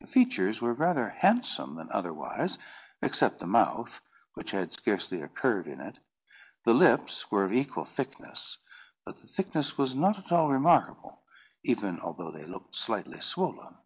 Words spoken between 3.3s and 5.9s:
the mouth, which had scarcely a curve in